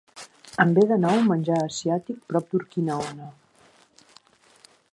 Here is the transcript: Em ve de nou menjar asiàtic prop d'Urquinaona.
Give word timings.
Em 0.63 0.71
ve 0.77 0.85
de 0.91 0.95
nou 1.01 1.19
menjar 1.31 1.57
asiàtic 1.65 2.17
prop 2.33 2.49
d'Urquinaona. 2.53 3.29